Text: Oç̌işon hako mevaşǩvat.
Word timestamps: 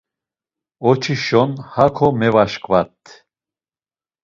Oç̌işon 0.89 1.51
hako 1.73 2.07
mevaşǩvat. 2.19 2.95